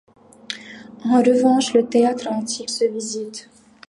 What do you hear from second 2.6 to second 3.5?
se visite.